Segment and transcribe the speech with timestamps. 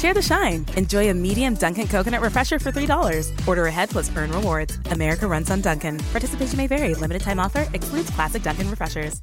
[0.00, 0.64] Share the shine.
[0.76, 3.46] Enjoy a medium Dunkin' coconut refresher for $3.
[3.46, 4.78] Order ahead plus earn rewards.
[4.90, 5.98] America runs on Dunkin'.
[6.10, 6.94] Participation may vary.
[6.94, 9.20] Limited time offer excludes classic Dunkin' refreshers.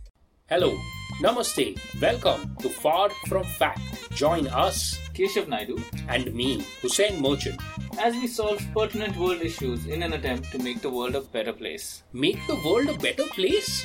[0.47, 0.77] Hello,
[1.19, 3.81] Namaste, welcome to Far From Fact.
[4.11, 5.79] Join us, Keshav Naidu,
[6.09, 7.59] and me, Hussein Merchant,
[7.99, 11.53] as we solve pertinent world issues in an attempt to make the world a better
[11.53, 12.03] place.
[12.13, 13.83] Make the world a better place?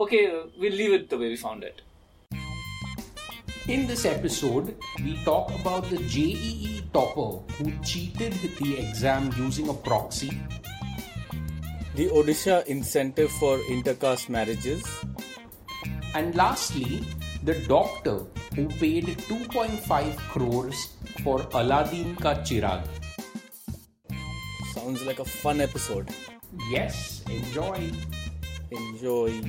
[0.00, 1.82] Okay, uh, we'll leave it the way we found it.
[3.68, 9.74] In this episode, we talk about the JEE topper who cheated the exam using a
[9.74, 10.30] proxy,
[11.96, 14.86] the Odisha incentive for intercaste marriages,
[16.14, 17.02] and lastly,
[17.42, 18.22] the doctor
[18.54, 22.86] who paid 2.5 crores for Aladdin ka Chirag.
[24.74, 26.08] Sounds like a fun episode.
[26.70, 27.90] Yes, enjoy.
[28.70, 29.42] Enjoy.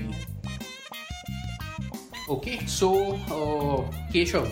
[2.28, 3.80] Okay, so uh,
[4.12, 4.52] Keshav,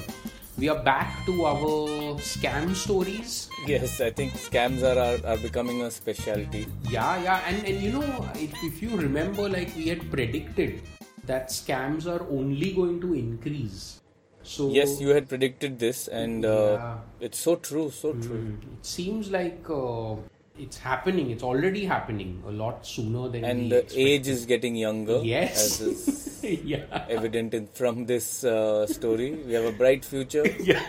[0.58, 3.50] we are back to our scam stories.
[3.68, 6.68] Yes, I think scams are, are, are becoming a specialty.
[6.90, 10.82] Yeah, yeah, and, and you know, if, if you remember, like we had predicted
[11.26, 14.00] that scams are only going to increase.
[14.44, 16.98] So yes, you had predicted this, and uh, Yeah.
[17.20, 18.58] it's so true, so true.
[18.80, 20.16] it seems like uh,
[20.58, 21.32] it's happening.
[21.32, 24.00] It's already happening a lot sooner than And the expected.
[24.08, 25.20] age is getting younger.
[25.24, 26.25] Yes.
[26.64, 27.06] yeah.
[27.10, 29.32] evident in, from this uh, story.
[29.32, 30.46] We have a bright future.
[30.60, 30.84] Yeah.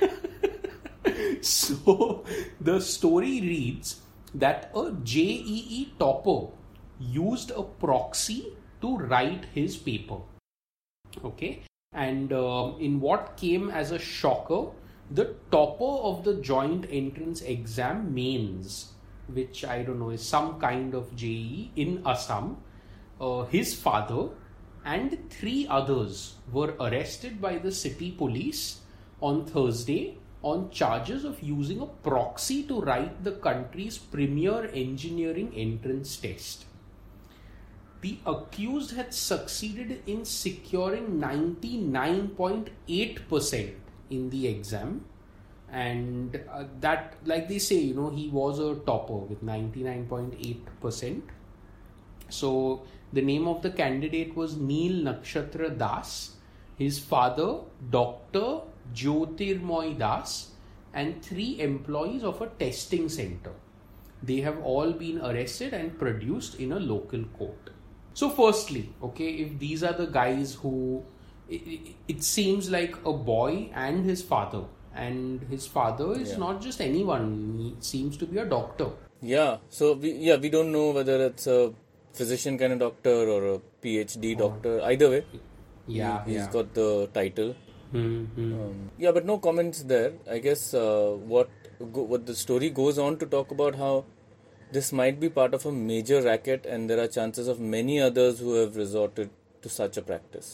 [1.41, 2.25] so
[2.61, 4.01] the story reads
[4.35, 6.49] that a JEE topper
[6.99, 10.19] used a proxy to write his paper.
[11.25, 11.63] Okay.
[11.93, 14.71] And um in what came as a shocker,
[15.11, 18.93] the topper of the joint entrance exam mains,
[19.29, 22.57] which I don't know is some kind of JEE in Assam,
[23.21, 24.29] uh, his father
[24.87, 28.83] and three others were arrested by the city police
[29.21, 36.17] on Thursday on charges of using a proxy to write the country's premier engineering entrance
[36.17, 36.67] test.
[38.01, 43.75] The accused had succeeded in securing 99.8%
[44.11, 45.05] in the exam,
[45.69, 51.23] and uh, that, like they say, you know, he was a topper with 99.8%.
[52.29, 56.33] So the name of the candidate was Neel Nakshatra Das,
[56.77, 58.61] his father, Dr.
[58.95, 60.51] Jyotirmoy Das,
[60.93, 63.53] and three employees of a testing center.
[64.23, 67.71] They have all been arrested and produced in a local court.
[68.15, 71.05] So, firstly, okay, if these are the guys who
[71.49, 76.39] it, it, seems like a boy and his father, and his father is Yeah.
[76.39, 78.89] not just anyone, he seems to be a doctor.
[79.23, 81.73] Yeah, so we yeah we don't know whether it's a
[82.21, 84.75] physician kind of doctor or a PhD doctor.
[84.93, 85.23] Either way,
[85.87, 86.51] Yeah, he's yeah.
[86.57, 87.55] got the title.
[87.93, 90.13] Hmm, Um, yeah, but no comments there.
[90.37, 91.49] I guess uh, what
[91.97, 93.93] go, what the story goes on to talk about how
[94.77, 98.41] this might be part of a major racket, and there are chances of many others
[98.41, 99.31] who have resorted
[99.63, 100.49] to such a practice.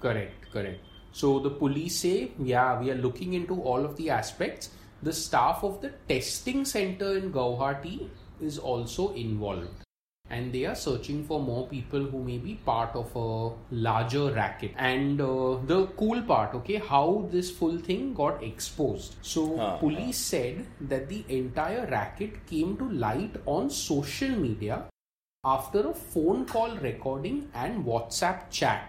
[0.00, 0.80] Correct, correct.
[1.12, 4.70] So the police say, yeah, we are looking into all of the aspects.
[5.02, 8.08] The staff of the testing center in Guwahati
[8.40, 9.68] is also involved.
[10.32, 14.72] And they are searching for more people who may be part of a larger racket.
[14.76, 19.16] And uh, the cool part, okay, how this full thing got exposed.
[19.22, 24.84] So, Ah, police said that the entire racket came to light on social media
[25.44, 28.88] after a phone call recording and WhatsApp chat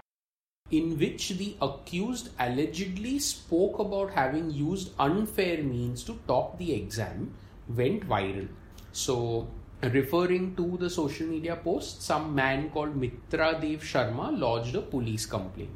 [0.71, 7.33] in which the accused allegedly spoke about having used unfair means to top the exam
[7.67, 8.47] went viral.
[8.91, 9.47] So,
[9.91, 15.25] referring to the social media post, some man called Mitra Dev Sharma lodged a police
[15.25, 15.71] complaint.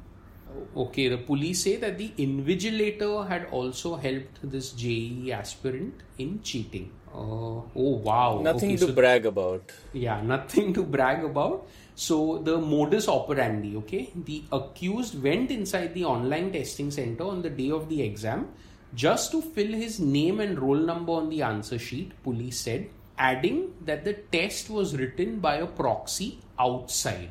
[0.76, 6.92] Okay, the police say that the invigilator had also helped this JE aspirant in cheating.
[7.14, 8.40] Uh, oh wow!
[8.44, 9.72] Nothing Okay, to so- brag about.
[9.94, 11.68] yeah, nothing to brag about.
[11.96, 17.50] So the modus operandi, okay, the accused went inside the online testing center on the
[17.50, 18.50] day of the exam
[18.94, 22.88] just to fill his name and roll number on the answer sheet, police said,
[23.18, 27.30] adding that the test was written by a proxy outside.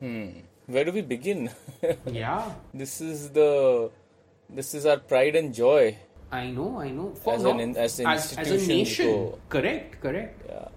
[0.00, 0.28] Hmm.
[0.66, 1.50] Where do we begin?
[2.06, 3.90] Yeah, this is the
[4.50, 5.96] this is our pride and joy.
[6.30, 7.14] I know, I know.
[7.14, 9.38] For As no- an as as, as a nation, go.
[9.48, 10.42] correct, correct.
[10.48, 10.68] Yeah.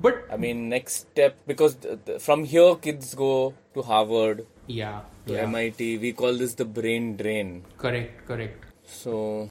[0.00, 5.00] But I mean, next step because th- th- from here kids go to Harvard, yeah,
[5.26, 5.98] to yeah, MIT.
[5.98, 7.64] We call this the brain drain.
[7.76, 8.64] correct, correct.
[8.84, 9.48] So,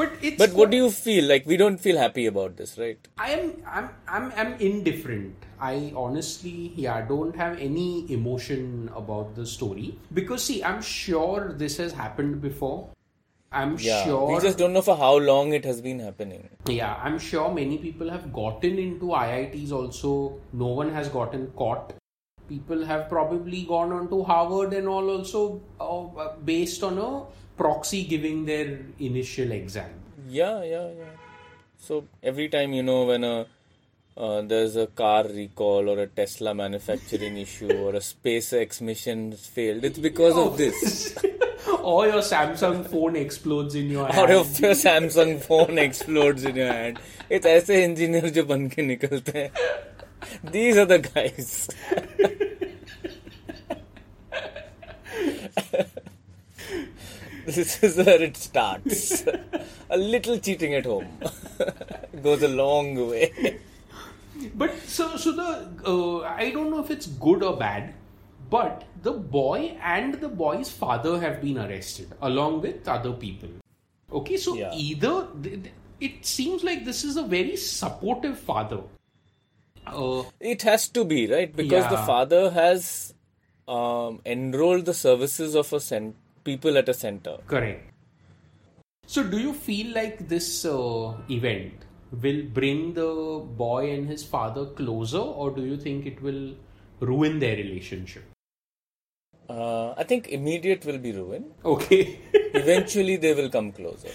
[0.00, 1.46] But it's but what do you feel like?
[1.52, 3.08] We don't feel happy about this, right?
[3.18, 3.48] I am
[3.78, 3.88] I'm
[4.18, 5.48] I'm I'm indifferent.
[5.70, 6.54] I honestly
[6.84, 7.88] yeah don't have any
[8.18, 12.78] emotion about the story because see I'm sure this has happened before.
[13.60, 16.48] I'm Yeah, sure we just don't know for how long it has been happening.
[16.72, 20.12] yeah I'm sure many people have gotten into IITs also.
[20.64, 21.92] No one has gotten caught.
[22.50, 25.42] People have probably gone on to Harvard and all also
[25.80, 27.10] uh, based on a
[27.59, 29.89] proxy giving their initial exam.
[30.29, 31.13] Yeah, yeah, yeah.
[31.77, 33.45] So every time you know when a
[34.17, 39.83] uh, there's a car recall or a Tesla manufacturing issue or a SpaceX mission failed,
[39.83, 41.15] it's because of this.
[41.81, 44.31] or your Samsung phone explodes in your Or hand.
[44.31, 46.99] if your Samsung phone explodes in your hand.
[47.29, 49.51] It's ऐसे engineer जो बन के निकलते हैं.
[50.51, 51.67] These are the guys.
[57.56, 59.24] This is where it starts.
[59.90, 61.08] A little cheating at home
[62.22, 63.58] goes a long way.
[64.54, 65.48] But so so the
[65.86, 67.92] uh, I don't know if it's good or bad,
[68.48, 73.50] but the boy and the boy's father have been arrested along with other people.
[74.20, 74.72] Okay, so Yeah.
[74.74, 78.80] either th- th- it seems like this is a very supportive father.
[79.86, 83.14] Uh, It has to be right because the father has
[83.68, 87.36] um, enrolled the services of a cent- people at a center.
[87.46, 87.86] correct.
[89.06, 91.72] So, do you feel like this uh, event
[92.22, 96.54] will bring the boy and his father closer, or do you think it will
[97.00, 98.22] ruin their relationship?
[99.48, 101.52] Uh, I think immediate will be ruined.
[101.64, 102.20] Okay.
[102.54, 104.10] Eventually, they will come closer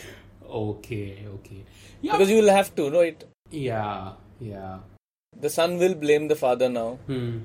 [0.56, 1.25] okay.
[1.36, 1.63] Okay.
[2.01, 2.13] Yeah.
[2.13, 2.89] because you will have to.
[2.89, 3.28] know it.
[3.51, 4.80] Yeah, yeah.
[5.39, 7.00] The son will blame the father now.
[7.07, 7.39] Hmm.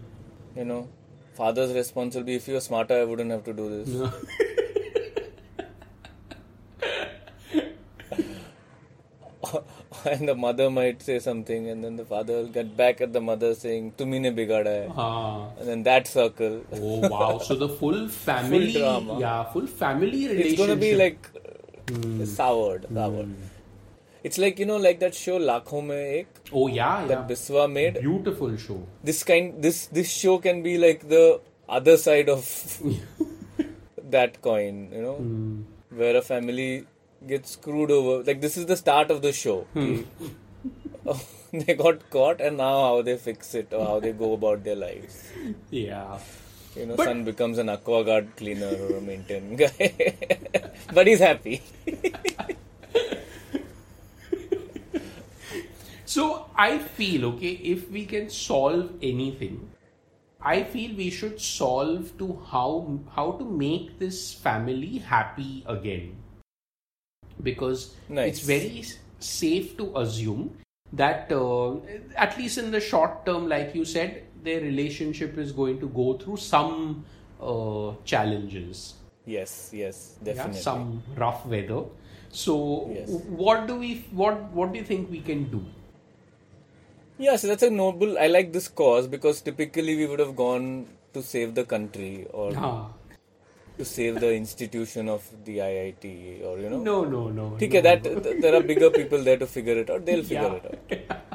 [0.56, 0.88] You know,
[1.34, 2.36] father's responsibility.
[2.36, 4.12] If you were smarter, I wouldn't have to do this.
[10.10, 13.20] and the mother might say something, and then the father will get back at the
[13.20, 15.48] mother saying, "Tumhi ne bigada hai." Ah.
[15.58, 16.60] And then that circle.
[16.72, 17.38] Oh wow!
[17.38, 19.18] So the full family, drama.
[19.20, 20.46] yeah, full family relationship.
[20.46, 23.34] It's gonna be like uh, soured, soured.
[24.22, 27.26] It's like you know, like that show Lakhon mein ek oh yeah, that yeah.
[27.34, 28.00] Biswa made.
[28.00, 28.80] Beautiful show.
[29.02, 32.46] This kind, this this show can be like the other side of
[34.16, 35.16] that coin, you know,
[35.96, 36.86] where a family
[37.26, 38.22] gets screwed over.
[38.24, 39.66] Like this is the start of the show.
[41.06, 41.20] Oh,
[41.52, 44.76] they got caught, and now how they fix it or how they go about their
[44.76, 45.30] lives.
[45.70, 46.18] Yeah.
[46.76, 50.14] You know, But- son becomes an aquaguard cleaner or a maintenance guy,
[50.94, 51.62] but he's happy.
[56.04, 59.70] So I feel okay if we can solve anything,
[60.40, 66.16] I feel we should solve to how how to make this family happy again.
[67.42, 68.28] Because Nice.
[68.28, 68.84] it's very
[69.18, 70.56] safe to assume
[70.92, 71.76] that uh,
[72.16, 76.14] at least in the short term, like you said, their relationship is going to go
[76.14, 77.04] through some
[77.40, 78.94] uh, challenges
[79.26, 80.60] Yes, yes, yeah, definitely.
[80.60, 81.84] some rough weather.
[82.30, 83.08] So, Yes.
[83.42, 85.64] what do we what what do you think we can do?
[87.18, 88.18] Yeah, so that's a noble.
[88.18, 92.54] I like this cause because typically we would have gone to save the country or
[92.56, 92.88] Ah,
[93.80, 96.06] to save the institution of the IIT
[96.50, 96.80] or you know.
[96.90, 97.46] no, no, no.
[97.60, 100.04] ठीक है that th- there are bigger people there to figure it out.
[100.10, 100.58] They'll figure Yeah.
[100.58, 101.30] it out.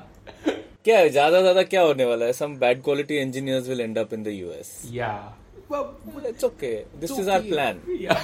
[0.86, 2.34] क्या है ज़्यादा ज़्यादा क्या होने वाला है?
[2.40, 4.72] Some bad quality engineers will end up in the US.
[4.98, 5.22] Yeah.
[5.70, 5.86] Well,
[6.32, 6.74] it's okay.
[7.04, 7.80] This it's is our plan.
[8.08, 8.22] Yeah.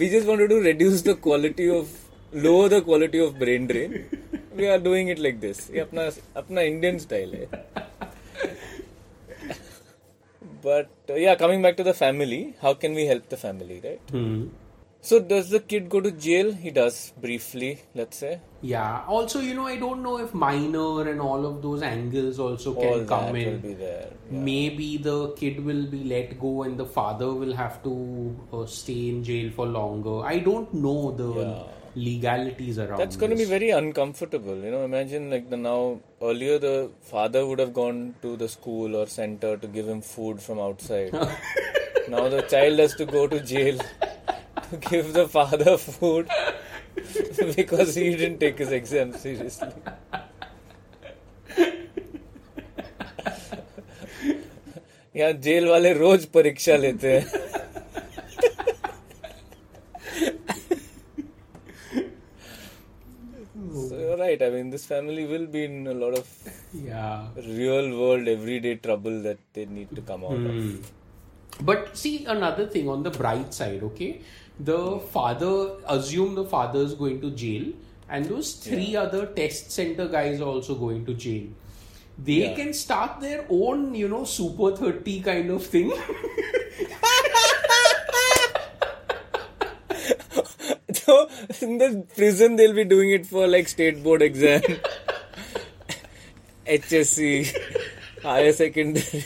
[0.00, 1.94] We just wanted to reduce the quality of
[2.46, 3.94] lower the quality of brain drain.
[4.60, 5.62] We are doing it like this.
[5.74, 6.04] ये अपना
[6.42, 7.46] अपना Indian style है.
[10.68, 14.00] But uh, yeah, coming back to the family, how can we help the family, right?
[14.10, 14.38] Hmm.
[15.08, 16.48] So does the kid go to jail?
[16.62, 18.30] He does briefly, let's say.
[18.70, 19.04] Yeah.
[19.06, 22.82] Also, you know, I don't know if minor and all of those angles also All
[22.82, 23.60] can that come will in.
[23.66, 24.08] be there.
[24.32, 24.40] yeah.
[24.48, 27.94] Maybe the kid will be let go and the father will have to
[28.52, 30.16] uh, stay in jail for longer.
[30.34, 31.62] I don't know the Yeah
[31.95, 32.99] legalities around.
[32.99, 33.49] That's going to be this.
[33.49, 34.55] very uncomfortable.
[34.55, 38.95] You know, imagine like the now earlier the father would have gone to the school
[38.95, 41.11] or center to give him food from outside.
[42.07, 43.77] now the child has to go to jail
[44.69, 46.29] to give the father food
[47.55, 49.71] because he didn't take his exam seriously.
[55.15, 57.44] यहाँ jail वाले रोज परीक्षा लेते हैं
[64.40, 64.46] right.
[64.46, 66.28] I mean, this family will be in a lot of
[66.72, 67.26] Yeah.
[67.36, 70.54] real world, everyday trouble that they need to come out of.
[70.62, 70.76] Hmm.
[71.62, 74.20] But see another thing on the bright side, okay?
[74.60, 77.72] The father, assume the father is going to jail,
[78.08, 81.46] and those three other test center guys are also going to jail.
[82.18, 82.54] They Yeah.
[82.54, 85.92] can start their own, you know, super 30 kind of thing.
[91.60, 94.62] in the prison, they'll be doing it for like state board exam,
[96.66, 97.56] HSC,
[98.22, 99.24] higher secondary,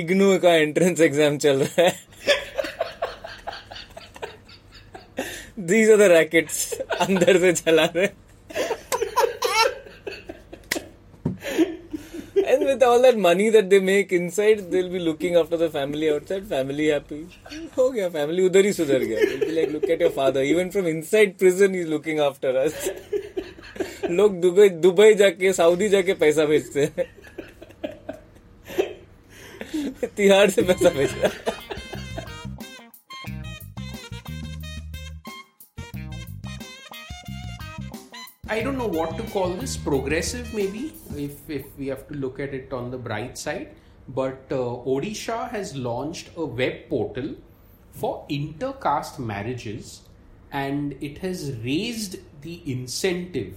[0.00, 1.94] IGNOU का entrance exam चल रहा है
[5.70, 6.60] These are the rackets
[7.06, 8.08] अंदर से चला रहे
[12.52, 16.10] And with all that money that they make inside, they'll be looking after the family
[16.10, 16.46] outside.
[16.46, 17.20] Family happy.
[17.76, 19.18] हो गया family उधर ही सुधर गया.
[19.20, 20.42] They'll be like, look at your father.
[20.42, 22.88] Even from inside prison, he's looking after us.
[24.10, 27.04] लोग Dubai Dubai जाके Saudi जाके पैसा भेजते हैं
[30.16, 31.61] तिहाड़ से पैसा भेजते हैं है
[38.52, 39.78] I don't know what to call this.
[39.78, 43.74] Progressive maybe if, if we have to look at it on the bright side.
[44.08, 44.56] But uh,
[44.94, 47.34] Odisha has launched a web portal
[47.92, 50.02] for intercaste marriages
[50.50, 53.56] and it has raised the incentive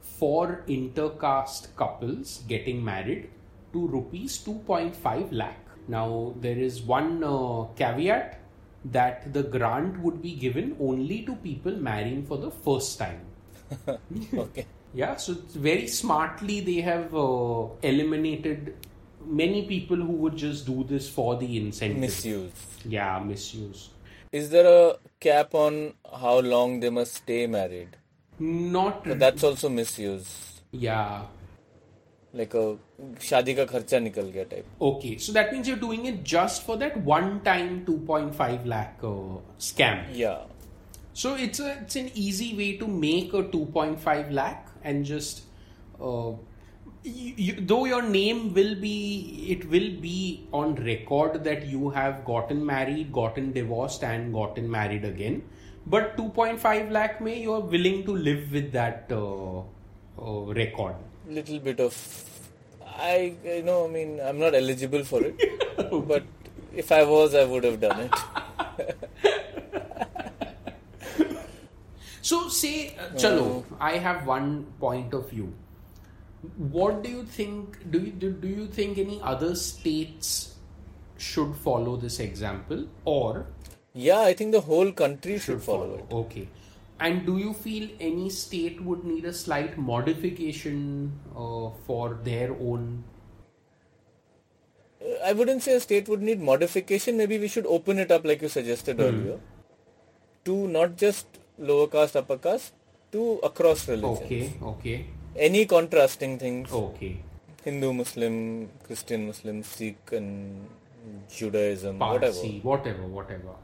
[0.00, 3.28] for intercaste couples getting married
[3.74, 5.66] to rupees 2.5 lakh.
[5.86, 8.40] Now there is one uh, caveat
[8.86, 13.29] that the grant would be given only to people marrying for the first time
[14.34, 14.66] okay.
[14.92, 18.74] Yeah, so very smartly they have uh, eliminated
[19.24, 22.00] many people who would just do this for the incentive.
[22.00, 22.52] Misuse.
[22.84, 23.90] Yeah, misuse.
[24.32, 27.96] Is there a cap on how long they must stay married?
[28.38, 29.04] Not.
[29.04, 30.62] So that's also misuse.
[30.70, 31.22] Yeah.
[32.32, 32.76] Like a
[33.18, 34.66] shadi ka kharcha nikal gaya type.
[34.80, 39.38] Okay, so that means you're doing it just for that one time 2.5 lakh uh,
[39.58, 40.06] scam.
[40.12, 40.38] Yeah.
[41.20, 45.42] So it's a it's an easy way to make a 2.5 lakh and just
[46.00, 46.30] uh,
[47.02, 48.94] you, you, though your name will be
[49.54, 55.04] it will be on record that you have gotten married, gotten divorced, and gotten married
[55.04, 55.42] again.
[55.86, 60.94] But 2.5 lakh may you're willing to live with that uh, uh, record.
[61.28, 61.98] little bit of
[63.10, 65.44] I you know I mean I'm not eligible for it
[66.08, 66.24] but
[66.84, 69.36] if I was I would have done it
[72.30, 75.52] So say, uh, chalo, I have one point of view.
[76.78, 77.78] What do you think?
[77.90, 80.54] Do you do, do you think any other states
[81.28, 83.46] should follow this example, or
[84.04, 86.44] yeah I think the whole country should follow it Okay,
[87.08, 90.78] and do you feel any state would need a slight modification
[91.36, 93.04] uh, for their own?
[95.24, 97.16] I wouldn't say a state would need modification.
[97.24, 99.10] Maybe we should open it up, like you suggested Hmm.
[99.10, 99.38] earlier,
[100.44, 102.72] to not just lower caste, upper caste,
[103.12, 104.20] to across religions.
[104.24, 107.16] Okay, okay, Any contrasting things: okay.
[107.64, 110.66] Hindu, Muslim, Christian, Muslim, Sikh, and
[111.30, 113.02] Judaism, Parsi, whatever.
[113.02, 113.54] whatever, whatever.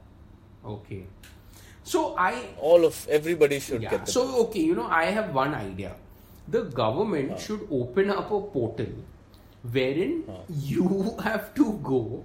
[0.65, 1.05] Okay.
[1.85, 3.91] So I All of everybody should Yeah.
[3.91, 5.93] get the So, okay, you know, I have one idea.
[6.49, 8.93] The government should open up a portal
[9.77, 10.25] wherein
[10.73, 12.25] you have to go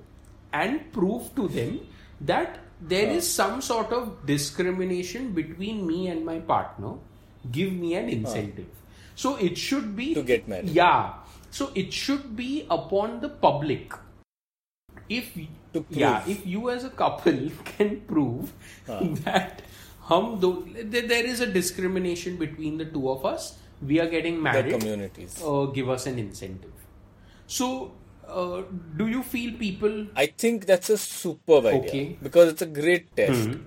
[0.54, 1.80] and prove to them
[2.32, 6.96] that there is some sort of discrimination between me and my partner.
[7.52, 8.68] Give me an incentive.
[9.16, 10.70] So it should be To get married.
[10.70, 11.14] Yeah.
[11.52, 13.94] So it should be upon the public.
[15.10, 15.34] If
[15.74, 18.52] To yeah, if you as a couple can prove
[19.26, 19.62] that
[20.00, 24.74] hum do, there is a discrimination between the two of us, we are getting married
[24.74, 25.42] the communities.
[25.44, 26.74] Uh, give us an incentive.
[27.48, 27.94] So,
[28.32, 28.64] uh,
[28.98, 30.08] do you feel people?
[30.16, 32.18] I think that's a superb idea okay.
[32.22, 33.50] because it's a great test.
[33.50, 33.64] Mm-hmm.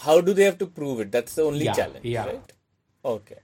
[0.00, 1.12] How do they have to prove it?
[1.12, 2.26] That's the only yeah, challenge, yeah.
[2.26, 2.52] right?
[3.04, 3.38] Okay.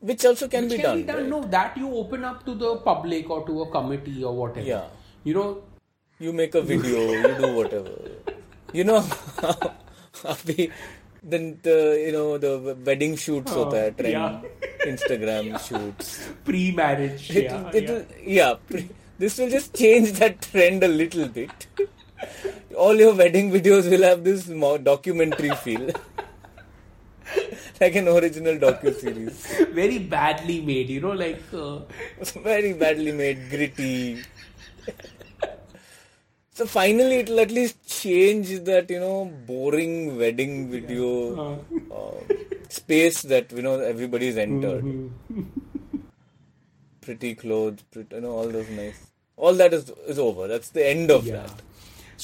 [0.00, 0.96] Which also can Which be can done.
[0.96, 1.16] Be done.
[1.16, 1.28] Right?
[1.28, 4.66] No, that you open up to the public or to a committee or whatever.
[4.66, 4.84] Yeah.
[5.24, 5.62] You know.
[6.18, 7.12] You make a video.
[7.12, 7.92] you do whatever.
[8.72, 9.00] You know.
[10.24, 10.70] Abhi,
[11.22, 14.40] then the you know the wedding shoots oh, hota trend, yeah.
[14.84, 18.02] Instagram shoots, pre-marriage, it, yeah, it, yeah.
[18.24, 18.88] yeah pre,
[19.20, 21.66] this will just change that trend a little bit.
[22.74, 24.46] All your wedding videos will have this
[24.82, 25.90] documentary feel,
[27.82, 29.46] like an original docu series.
[29.74, 30.88] Very badly made.
[30.88, 31.42] You know, like.
[31.52, 31.80] Uh,
[32.42, 34.22] very badly made, gritty.
[36.54, 41.62] so finally, it'll at least change that you know boring wedding video
[41.92, 42.34] uh,
[42.70, 44.82] space that you know everybody's entered.
[44.82, 45.98] Mm-hmm.
[47.02, 49.09] Pretty clothes, pretty, you know, all those nice.
[49.48, 50.46] All that is is over.
[50.52, 51.36] That's the end of Yeah.
[51.42, 51.62] that.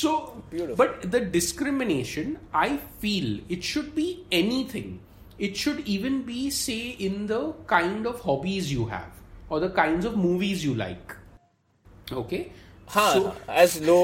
[0.00, 0.11] So,
[0.50, 0.76] Beautiful.
[0.80, 4.08] but the discrimination, I feel it should be
[4.40, 5.00] anything.
[5.38, 9.08] It should even be, say, in the kind of hobbies you have
[9.49, 11.14] or the kinds of movies you like.
[12.12, 12.42] Okay?
[12.96, 14.02] Huh, So- as low,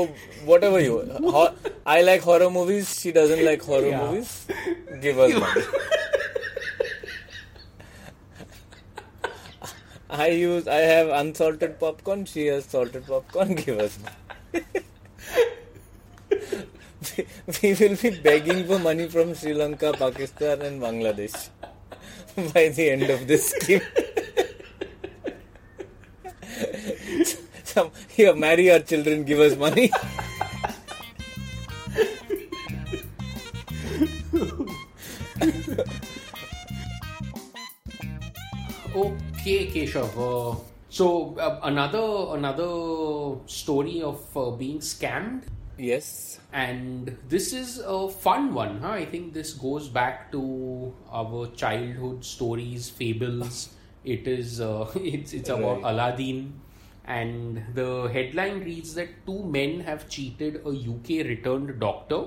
[0.53, 0.97] whatever you.
[1.37, 1.55] Ho-
[1.87, 2.99] I like horror movies.
[3.01, 4.01] She doesn't like horror Yeah.
[4.07, 4.47] movies.
[5.01, 5.63] Give us money.
[10.13, 10.69] I use.
[10.69, 12.27] I have unsalted popcorn.
[12.27, 13.55] She has salted popcorn.
[13.65, 13.99] Give us
[17.63, 21.49] we, will be begging for money from Sri Lanka, Pakistan, and Bangladesh
[22.53, 23.81] by the end of this scheme.
[27.65, 29.91] Some, here, marry our children, give us money.
[38.95, 39.17] Oh.
[39.43, 40.07] Okay, Keshav.
[40.15, 40.55] Uh,
[40.89, 45.43] so uh, another another story of uh, being scammed,
[45.77, 46.39] Yes.
[46.53, 48.79] and this is a fun one.
[48.79, 48.91] Huh?
[48.91, 53.71] I think this goes back to our childhood stories, fables.
[54.05, 55.91] It is uh, it's it's about Right.
[55.93, 56.55] Aladdin,
[57.05, 62.23] and the headline reads that two men have cheated a UK returned doctor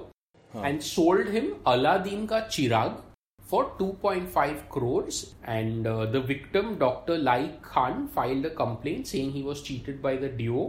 [0.54, 3.02] and sold him Aladdin ka chirag
[3.46, 9.44] for 2.5 crores and uh, the victim dr lai khan filed a complaint saying he
[9.44, 10.64] was cheated by the duo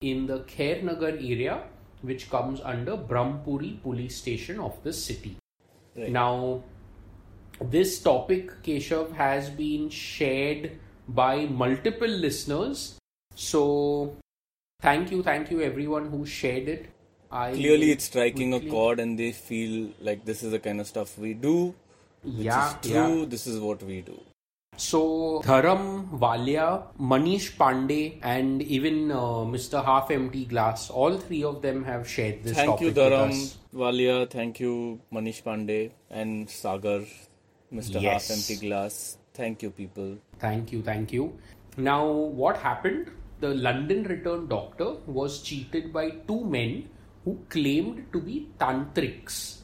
[0.00, 1.58] in the khair nagar area
[2.02, 5.36] which comes under brahmpuri police station of the city
[5.98, 6.10] Right.
[6.10, 6.62] now
[7.76, 10.72] this topic keshav has been shared
[11.20, 12.82] by multiple listeners
[13.34, 13.62] so
[14.82, 16.92] thank you thank you everyone who shared it
[17.30, 20.86] I Clearly, it's striking a chord, and they feel like this is the kind of
[20.86, 21.74] stuff we do.
[22.26, 23.26] Which yeah is yeah true.
[23.26, 24.20] This is what we do.
[24.76, 29.82] So Dharam Walia, Manish Pandey, and even uh, Mr.
[29.82, 33.56] Half Empty Glass, all three of them have shared this Thank you, Dharam us.
[33.74, 34.28] Walia.
[34.28, 37.00] Thank you, Manish Pandey and Sagar,
[37.72, 38.02] Mr.
[38.02, 38.28] Yes.
[38.28, 39.16] Half Empty Glass.
[39.32, 40.18] Thank you, people.
[40.38, 41.38] Thank you, thank you.
[41.78, 43.10] Now, what happened?
[43.40, 46.88] The London returned doctor was cheated by two men
[47.24, 49.58] who claimed to be tantrics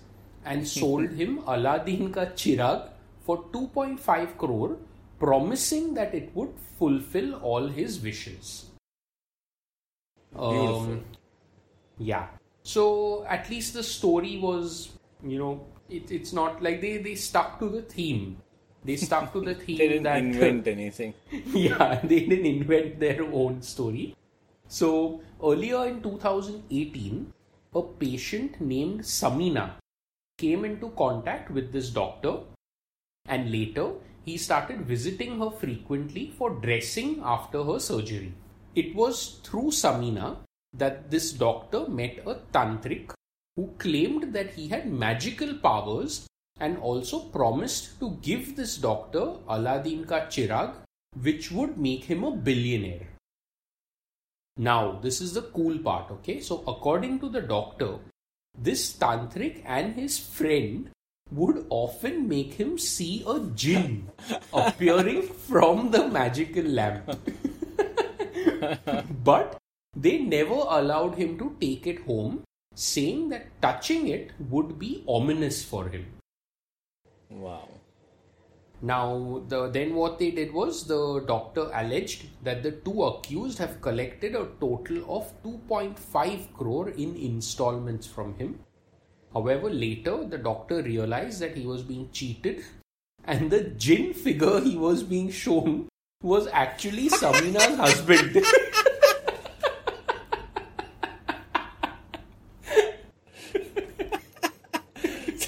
[0.45, 2.89] and sold him Aladdin ka chirag
[3.25, 4.77] for 2.5 crore,
[5.19, 8.67] promising that it would fulfill all his wishes.
[10.33, 10.77] Beautiful.
[10.81, 11.05] Um,
[11.99, 12.27] yeah.
[12.63, 14.91] So at least the story was,
[15.25, 18.39] you know, it, it's not like they, they stuck to the theme.
[18.85, 21.15] They stuck to the theme that They didn't that invent anything.
[21.31, 24.17] yeah, they didn't invent their own story.
[24.67, 27.33] So, earlier in 2018,
[27.75, 29.73] a patient named Samina
[30.39, 32.39] came into contact with this doctor,
[33.27, 33.93] and later
[34.25, 38.33] he started visiting her frequently for dressing after her surgery.
[38.75, 40.39] It was through Samina
[40.73, 43.13] that this doctor met a tantric
[43.57, 46.27] who claimed that he had magical powers
[46.59, 50.75] and also promised to give this doctor Aladdin ka chirag,
[51.21, 53.09] which would make him a billionaire.
[54.57, 56.41] Now, this is the cool part, okay?
[56.41, 57.99] So, according to the doctor,
[58.59, 60.91] this tantric and his friend
[61.31, 64.11] would often make him see a jinn
[64.53, 67.19] appearing from the magical lamp.
[69.25, 69.57] but
[69.97, 72.43] they never allowed him to take it home,
[72.75, 76.07] saying that touching it would be ominous for him.
[77.31, 77.69] Wow.
[78.85, 83.81] Now, the, then what they did was the doctor alleged that the two accused have
[83.81, 88.59] collected a total of 2.5 crore in installments from him.
[89.33, 92.65] However, later the doctor realized that he was being cheated
[93.25, 95.89] and the jinn figure he was being shown
[96.21, 98.45] was actually Samina's husband.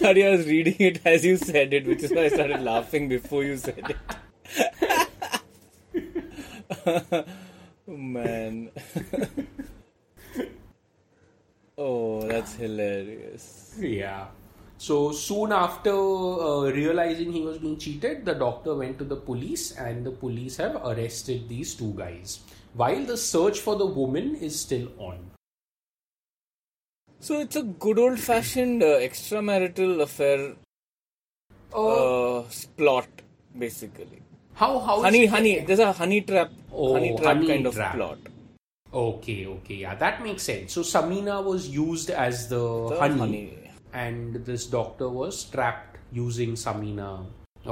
[0.04, 3.08] Sorry, I was reading it as you said it, which is why I started laughing
[3.08, 3.96] before you said it.
[7.86, 8.70] Man.
[11.78, 13.76] oh, that's hilarious.
[13.78, 14.26] Yeah.
[14.76, 19.72] So soon after uh, realizing he was being cheated, the doctor went to the police
[19.78, 22.40] and the police have arrested these two guys.
[22.74, 25.33] While the search for the woman is still on.
[27.24, 30.40] So it's a good old fashioned uh, extramarital affair
[31.72, 32.42] Uh, uh,
[32.80, 33.08] plot,
[33.62, 34.18] basically.
[34.62, 37.94] how how honey, honey, there's a honey trap, Oh, honey trap honey kind of trap.
[37.96, 38.18] plot.
[39.02, 40.76] Okay, okay, yeah, that makes sense.
[40.76, 42.60] So Samina was used as the,
[42.92, 43.70] The honey, honey.
[44.04, 47.08] and this doctor was trapped using Samina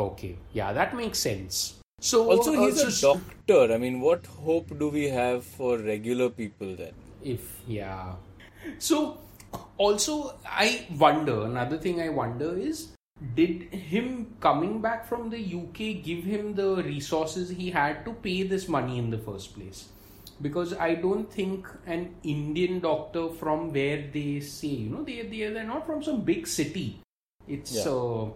[0.07, 1.75] Okay, yeah, that makes sense.
[2.01, 3.61] So Also, he's uh, a doctor.
[3.75, 6.95] I mean, what hope do we have for regular people then?
[7.23, 8.15] if yeah
[8.79, 8.99] so
[9.77, 12.93] also i wonder another thing i wonder is
[13.35, 18.43] did him coming back from the uk give him the resources he had to pay
[18.43, 19.89] this money in the first place
[20.41, 25.47] because i don't think an indian doctor from where they say you know they, they
[25.53, 27.01] they're not from some big city
[27.47, 27.91] it's Yeah.
[27.93, 28.31] uh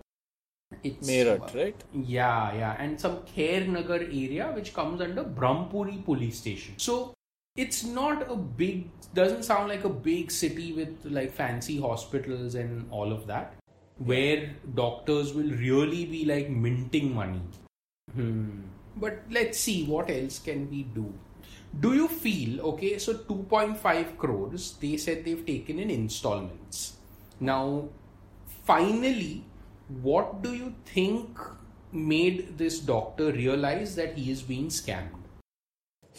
[0.82, 1.80] it's Meerut, right?
[1.92, 6.74] yeah, yeah, and some Khair Nagar area which comes under Brahmpuri police station.
[6.76, 7.14] So
[7.56, 12.86] it's not a big, doesn't sound like a big city with like fancy hospitals and
[12.90, 13.54] all of that,
[13.98, 17.40] where doctors will really be like minting money.
[18.14, 18.60] Hmm.
[18.96, 21.12] But let's see what else can we do.
[21.80, 22.98] Do you feel okay?
[22.98, 26.96] So 2.5 crores, they said they've taken in installments.
[27.40, 27.88] Now,
[28.64, 29.44] finally,
[30.00, 31.38] what do you think
[31.92, 35.15] made this doctor realize that he is being scammed?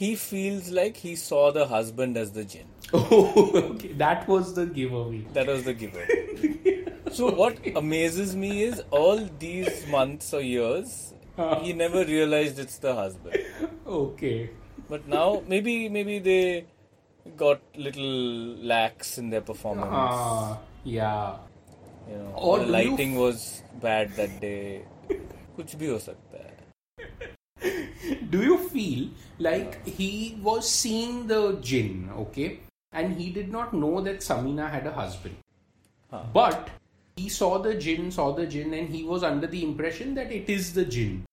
[0.03, 2.67] He feels like he saw the husband as the jinn.
[2.93, 5.21] Oh, okay, that was the giveaway.
[5.33, 6.07] That was the giver.
[7.13, 11.15] so what amazes me is all these months or years,
[11.61, 13.39] he never realized it's the husband.
[13.87, 14.51] Okay.
[14.89, 16.67] But now maybe maybe they
[17.37, 18.13] got little
[18.73, 19.89] lax in their performance.
[19.91, 21.37] Ah, yeah.
[22.11, 24.83] you know, or the do you lighting was bad that day.
[25.57, 26.46] कुछ भी हो सकता है.
[28.30, 29.10] do you feel
[29.40, 32.60] like he was seeing the jinn, okay,
[32.92, 35.36] and he did not know that Samina had a husband,
[36.34, 36.70] but
[37.16, 40.50] he saw the jinn, saw the jinn, and he was under the impression that it
[40.50, 41.24] is the jinn.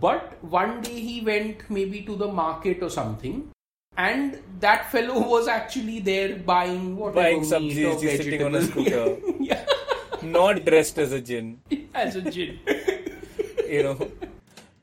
[0.00, 3.50] But one day he went maybe to the market or something,
[3.96, 8.62] and that fellow was actually there buying whatever Buying meat sabzis, or sitting on a
[8.62, 9.16] scooter.
[9.40, 9.66] yeah,
[10.22, 11.60] Not dressed as a jinn.
[11.94, 12.58] as a jinn.
[13.68, 14.10] You know,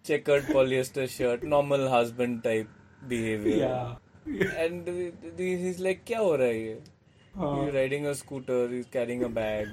[0.09, 2.69] checkered polyester shirt, normal husband type
[3.07, 3.57] behavior.
[3.57, 3.97] yeah.
[4.65, 4.93] And uh,
[5.37, 6.77] he's like, क्या हो रहा है ये?
[7.39, 9.67] He's riding a scooter, he's carrying a bag.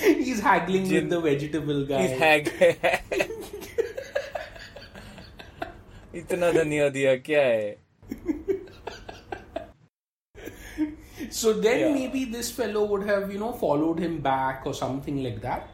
[0.00, 1.04] He's haggling Jinn.
[1.04, 2.02] with the vegetable guy.
[2.06, 2.50] He's hag.
[6.20, 7.76] इतना धनिया दिया क्या है?
[11.38, 11.92] So then Yeah.
[11.96, 15.68] maybe this fellow would have, you know, followed him back or something like that.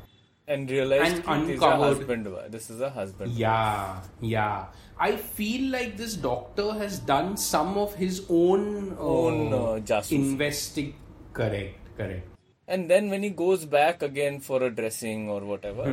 [0.48, 2.28] And realized And it is a uncovered- husband.
[2.50, 3.32] This is a husband.
[3.32, 4.66] Yeah, yeah.
[4.98, 10.12] I feel like this doctor has done some of his own uh, Own, uh, jasus.
[10.12, 10.94] investing.
[11.32, 12.28] Correct, correct.
[12.68, 15.85] And then when he goes back again for a dressing or whatever,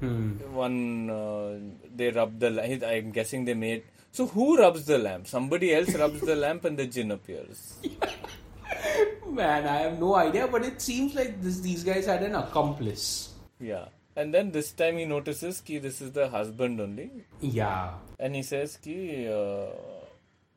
[0.00, 0.28] Hmm.
[0.54, 1.58] one uh,
[1.94, 2.82] they rub the lamp.
[2.82, 3.82] I'm guessing they made.
[4.12, 5.26] So who rubs the lamp?
[5.26, 7.74] Somebody else rubs the lamp, and the jinn appears.
[9.28, 13.29] Man, I have no idea, but it seems like this, these guys had an accomplice.
[13.60, 13.86] Yeah.
[14.16, 17.94] And then this time he notices ki this is the husband only, Yeah.
[18.18, 19.28] and he says ki.
[19.28, 19.66] Uh,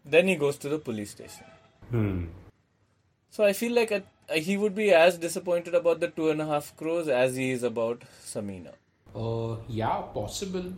[0.06, 1.46] then he goes to the police station.
[1.92, 2.26] Hmm.
[3.30, 4.06] So I feel like at,
[4.48, 7.64] he would be as disappointed about the two and a half crores as he is
[7.64, 8.74] about Samina,
[9.16, 10.74] Uh, yeah, possible.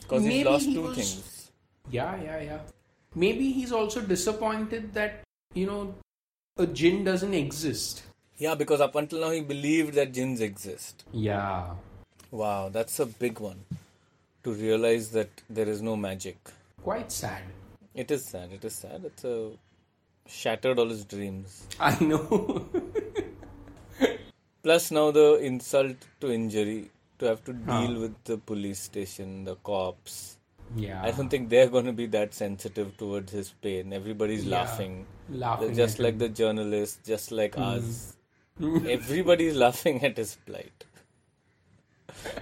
[0.00, 1.50] because he's lost he two was- things.
[1.90, 2.58] Yeah, yeah, yeah.
[3.14, 5.22] Maybe he's also disappointed that,
[5.54, 5.94] you know,
[6.58, 8.02] a jinn doesn't exist.
[8.38, 11.04] Yeah, because up until now he believed that jinns exist.
[11.12, 11.70] Yeah.
[12.30, 13.60] Wow, that's a big one.
[14.44, 16.36] To realize that there is no magic.
[16.82, 17.42] Quite sad.
[17.94, 18.52] It is sad.
[18.52, 19.02] It is sad.
[19.04, 19.50] It's a
[20.28, 21.66] shattered all his dreams.
[21.80, 22.66] I know.
[24.62, 28.00] Plus now the insult to injury to have to deal Ah.
[28.00, 30.36] with the police station, the cops.
[30.76, 31.00] yeah.
[31.02, 33.92] I don't think they're going to be that sensitive towards his pain.
[33.92, 34.56] Everybody's Yeah.
[34.58, 35.06] laughing.
[35.30, 37.62] Laughing just like the journalists, just like Hmm.
[37.62, 38.16] us.
[38.88, 40.84] Everybody's laughing at his plight.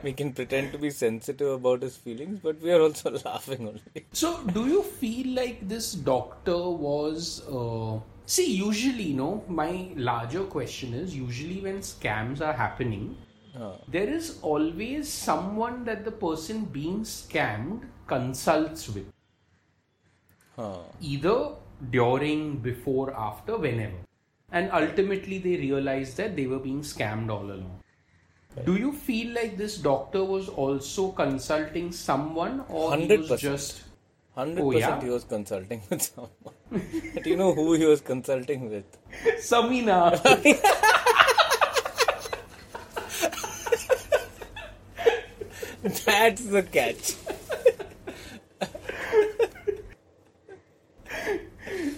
[0.02, 4.06] We can pretend to be sensitive about his feelings, but we are also laughing only.
[4.12, 7.42] So, do you feel like this doctor was.
[7.48, 7.98] Uh...
[8.26, 13.16] See, usually, no, my larger question is usually when scams are happening,
[13.88, 19.12] there is always someone that the person being scammed consults with.
[20.56, 20.78] Huh.
[21.00, 21.50] Either
[21.90, 24.03] during, before, after, whenever.
[24.54, 27.80] And ultimately, they realized that they were being scammed all along.
[28.64, 33.38] Do you feel like this doctor was also consulting someone or he was 100%.
[33.40, 33.82] just.
[34.36, 35.04] Hundred Oh, percent, yeah?
[35.04, 36.30] he was consulting with someone.
[37.14, 38.84] but you know who he was consulting with?
[39.38, 40.22] Samina.
[46.04, 47.14] That's the catch.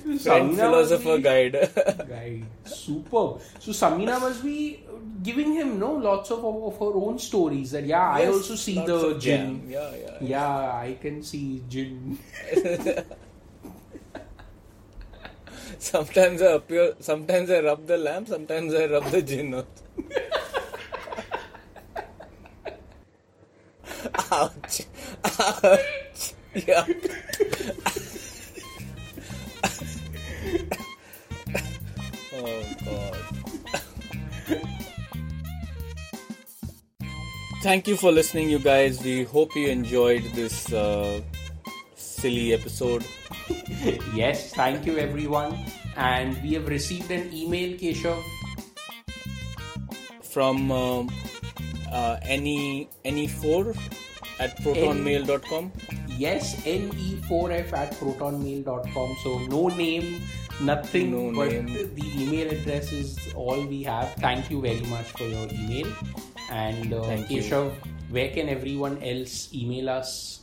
[0.07, 1.55] Friend, Samina philosopher, be- guide.
[2.11, 3.41] Right, superb.
[3.59, 4.81] So Samina must be
[5.23, 7.71] giving him no lots of, of, her own stories.
[7.71, 9.69] That yeah, I also see the jinn.
[9.69, 9.71] jam.
[9.71, 10.19] Yeah, yeah.
[10.21, 12.19] Yeah, I can see jinn.
[15.79, 16.95] Sometimes I appear.
[17.01, 18.29] Sometimes I rub the lamp.
[18.29, 19.55] Sometimes I rub the jinn.
[24.31, 24.83] Ouch!
[25.25, 26.35] Ouch!
[26.55, 26.87] Yeah.
[37.67, 39.03] Thank you for listening, you guys.
[39.03, 41.21] We hope you enjoyed this uh,
[41.97, 43.05] silly episode.
[44.15, 45.59] yes, thank you everyone.
[45.97, 48.23] And we have received an email, Keshav.
[50.23, 51.11] from um,
[51.91, 53.77] uh, any any4
[54.39, 55.73] at protonmail.com
[56.17, 59.17] Yes, ne4f at protonmail.com.
[59.25, 60.23] So no name,
[60.61, 61.67] nothing, No but name.
[61.97, 64.15] the email address is all we have.
[64.15, 65.91] Thank you very much for your email.
[66.51, 67.43] And uh, Thank you.
[67.43, 67.73] Keshav,
[68.11, 70.41] where can everyone else email us?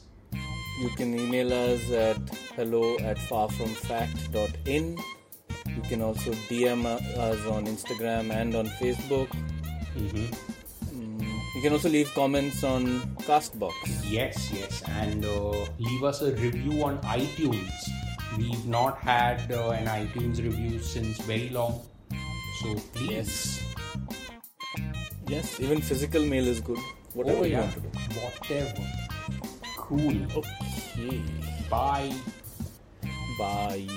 [0.82, 2.18] you can email us at
[2.56, 4.98] hello at farfromfact.in
[5.68, 9.30] you can also dm us on instagram and on facebook
[9.96, 11.22] Mm,
[11.56, 13.74] you can also leave comments on castbox
[14.10, 17.72] Yes, yes, and uh, leave us a review on iTunes.
[18.38, 21.82] We've not had uh, an iTunes review since very long,
[22.62, 23.12] so please.
[23.12, 23.73] yes
[25.28, 26.80] yes even physical mail is good
[27.14, 27.62] whatever Oh, you yeah.
[27.62, 28.84] want to do Whatever.
[29.78, 30.18] Cool.
[30.38, 31.22] okay
[31.70, 32.14] Bye.
[33.38, 33.88] bye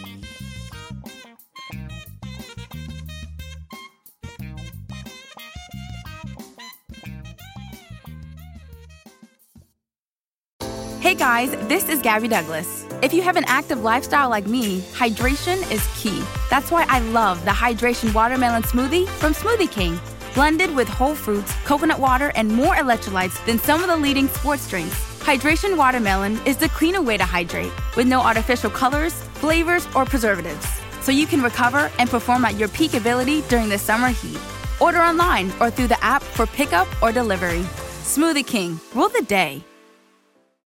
[11.00, 12.84] Hey guys, this is Gabby Douglas.
[13.02, 16.22] If you have an active lifestyle like me, hydration is key.
[16.50, 20.00] That's why I love the Hydration Watermelon Smoothie from Smoothie King.
[20.36, 24.68] Blended with whole fruits, coconut water, and more electrolytes than some of the leading sports
[24.68, 24.94] drinks.
[25.20, 30.66] Hydration Watermelon is the cleaner way to hydrate, with no artificial colors, flavors, or preservatives.
[31.00, 34.38] So you can recover and perform at your peak ability during the summer heat.
[34.78, 37.62] Order online or through the app for pickup or delivery.
[38.04, 39.64] Smoothie King, rule the day.